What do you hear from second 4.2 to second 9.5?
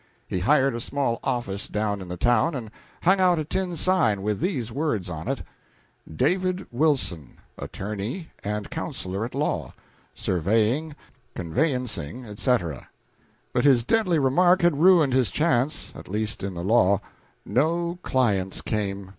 with these words on it: DAVID WILSON. ATTORNEY AND COUNSELOR AT